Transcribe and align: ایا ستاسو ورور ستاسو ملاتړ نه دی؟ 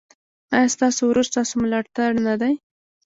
ایا 0.55 0.71
ستاسو 0.75 1.01
ورور 1.07 1.25
ستاسو 1.31 1.53
ملاتړ 1.63 2.09
نه 2.27 2.33
دی؟ 2.41 2.53